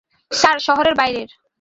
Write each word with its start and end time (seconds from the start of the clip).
Sir, 0.31 0.57
শহরের 0.59 0.95
বাইরের। 0.95 1.29